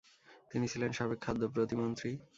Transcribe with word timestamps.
তিনি 0.51 0.65
ছিলেন 0.67 0.91
সাবেক 0.91 1.19
খাদ্য 1.21 1.43
প্রতিমন্ত্রী। 1.55 2.09